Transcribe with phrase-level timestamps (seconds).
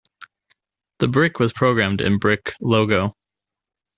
[0.99, 3.15] This brick was programmed in Brick Logo.